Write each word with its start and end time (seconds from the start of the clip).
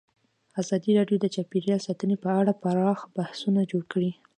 ازادي 0.61 0.91
راډیو 0.99 1.17
د 1.21 1.25
چاپیریال 1.35 1.79
ساتنه 1.87 2.15
په 2.23 2.29
اړه 2.39 2.53
پراخ 2.61 2.99
بحثونه 3.15 3.61
جوړ 3.71 3.83
کړي. 3.93 4.11